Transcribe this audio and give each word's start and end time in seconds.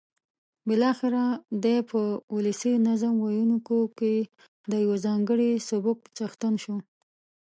بالاخره 0.67 1.23
دی 1.63 1.77
په 1.89 1.99
ولسي 2.35 2.73
نظم 2.87 3.13
ویونکیو 3.19 3.81
کې 3.97 4.15
د 4.71 4.73
یوه 4.83 4.97
ځانګړي 5.05 5.51
سبک 5.69 5.99
څښتن 6.15 6.53
شو. 6.63 6.75